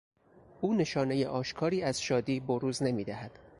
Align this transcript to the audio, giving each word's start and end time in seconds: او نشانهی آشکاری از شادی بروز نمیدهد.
او 0.61 0.73
نشانهی 0.73 1.25
آشکاری 1.25 1.83
از 1.83 2.01
شادی 2.01 2.39
بروز 2.39 2.83
نمیدهد. 2.83 3.39